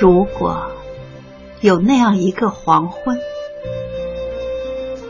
[0.00, 0.70] 如果
[1.60, 3.18] 有那样一个黄昏，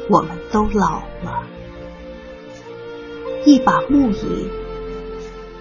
[0.09, 1.45] 我们都老了，
[3.47, 4.51] 一把木椅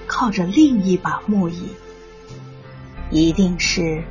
[0.08, 1.70] 靠着另一把木椅，
[3.12, 4.04] 一定是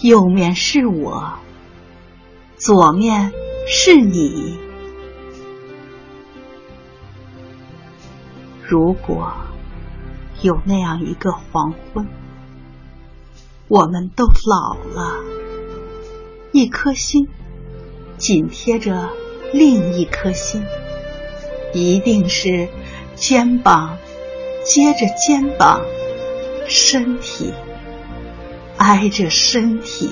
[0.00, 1.34] 右面是我，
[2.56, 3.30] 左面
[3.68, 4.58] 是你。
[8.66, 9.30] 如果
[10.40, 12.08] 有那样一个黄昏，
[13.72, 15.24] 我们都老了，
[16.52, 17.26] 一颗心
[18.18, 19.08] 紧贴着
[19.50, 20.62] 另一颗心，
[21.72, 22.68] 一定是
[23.14, 23.96] 肩膀
[24.62, 25.80] 接着肩膀，
[26.68, 27.54] 身体
[28.76, 30.10] 挨着身体。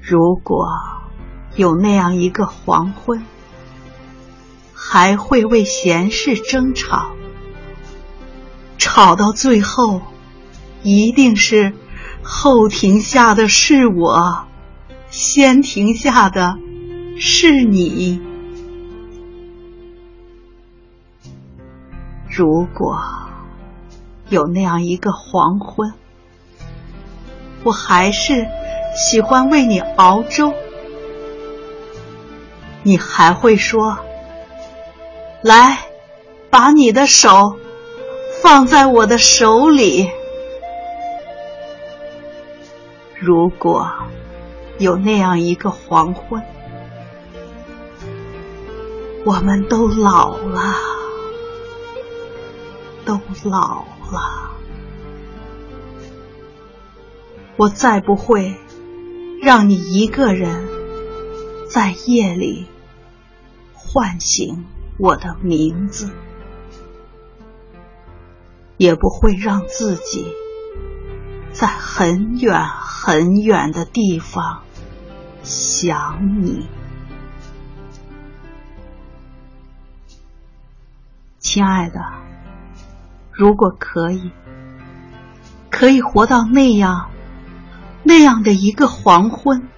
[0.00, 0.68] 如果
[1.56, 3.24] 有那样一个黄昏，
[4.72, 7.10] 还会为闲事争吵，
[8.98, 10.00] 跑到最后，
[10.82, 11.72] 一定是
[12.20, 14.44] 后停下的是我，
[15.08, 16.58] 先停下的
[17.16, 18.20] 是你。
[22.28, 23.00] 如果
[24.30, 25.94] 有那样一个黄昏，
[27.62, 28.48] 我还是
[28.96, 30.52] 喜欢为你熬粥，
[32.82, 33.96] 你还会说。
[35.42, 35.78] 来，
[36.50, 37.56] 把你的手
[38.42, 40.10] 放在我的手里。
[43.20, 43.90] 如果
[44.78, 46.42] 有那样一个黄昏，
[49.24, 50.74] 我们都老了，
[53.04, 54.52] 都老了，
[57.56, 58.54] 我再不会
[59.42, 60.68] 让你一个人
[61.68, 62.66] 在夜里
[63.74, 64.64] 唤醒。
[65.00, 66.10] 我的名字，
[68.78, 70.32] 也不会让自己
[71.52, 74.62] 在很远很远的地方
[75.42, 76.66] 想你，
[81.38, 82.00] 亲爱的。
[83.32, 84.30] 如果可以，
[85.70, 87.10] 可以活到那样
[88.02, 89.68] 那样的一个黄昏，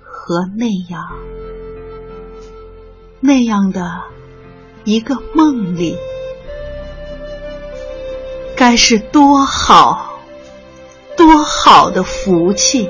[0.00, 1.12] 和那样。
[3.20, 4.02] 那样的
[4.84, 5.96] 一个梦里，
[8.62, 10.20] 该是多好、
[11.16, 12.88] 多好的福气。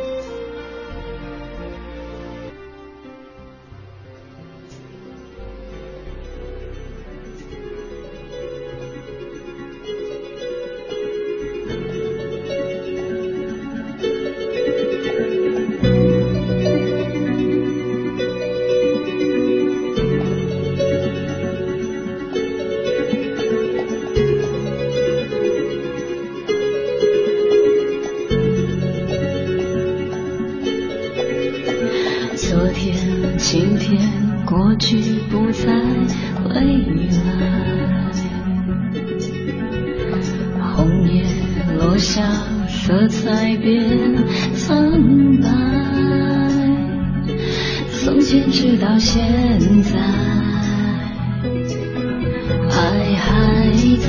[34.52, 34.96] 过去
[35.30, 35.64] 不再
[36.44, 37.32] 回来
[40.60, 41.24] 红叶
[41.78, 42.20] 落下
[42.68, 44.14] 色彩变
[44.54, 44.76] 苍
[45.40, 45.48] 白
[47.94, 49.22] 从前直到现
[49.84, 49.98] 在
[52.68, 54.06] 爱还在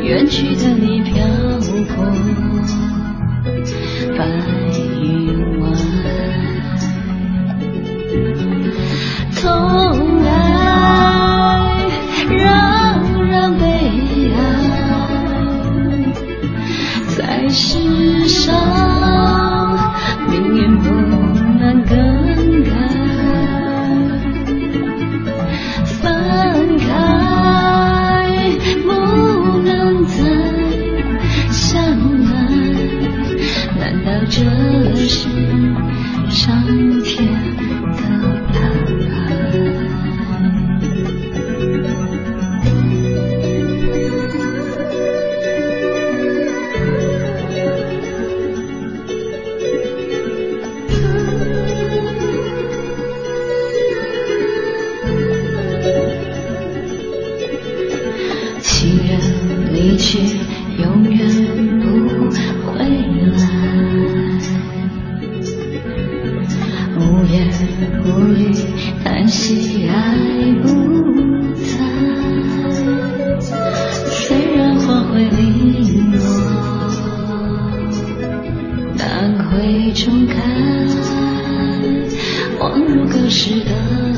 [0.00, 1.51] 远去的你飘
[36.66, 37.31] 冬天
[82.94, 84.11] 如隔世的